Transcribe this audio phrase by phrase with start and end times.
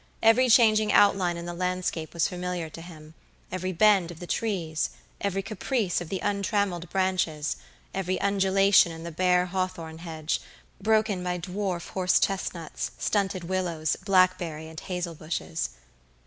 [0.23, 3.13] Every changing outline in the landscape was familiar to him;
[3.51, 4.89] every bend of the trees;
[5.21, 7.57] every caprice of the untrammeled branches;
[7.93, 10.41] every undulation in the bare hawthorn hedge,
[10.81, 15.69] broken by dwarf horse chestnuts, stunted willows, blackberry and hazel bushes.